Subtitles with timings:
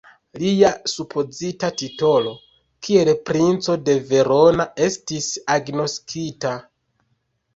[0.43, 2.31] Lia supozita titolo
[2.87, 5.27] kiel princo de Verona estis
[5.57, 6.55] agnoskita.